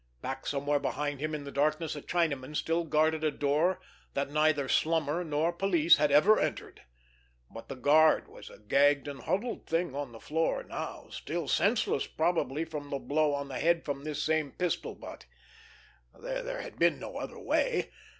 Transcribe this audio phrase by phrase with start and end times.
[0.23, 3.79] Back somewhere behind him in the darkness a Chinaman still guarded a door
[4.15, 6.81] that neither slummer nor police had ever entered;
[7.51, 12.07] but the guard was a gagged and huddled thing on the floor now, still senseless
[12.07, 15.27] probably from the blow on the head from this same pistol butt.
[16.19, 17.91] There had been no other way.